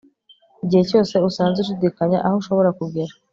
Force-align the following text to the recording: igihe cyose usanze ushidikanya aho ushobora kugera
igihe 0.63 0.83
cyose 0.89 1.13
usanze 1.29 1.57
ushidikanya 1.59 2.17
aho 2.27 2.35
ushobora 2.41 2.69
kugera 2.79 3.13